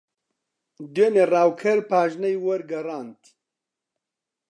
دوێنێ 0.93 1.25
ڕاوکەر 1.33 1.79
پاژنەی 1.89 2.41
وەرگەڕاند. 2.45 3.21